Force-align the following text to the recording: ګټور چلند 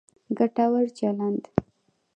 ګټور 0.37 0.83
چلند 0.97 1.41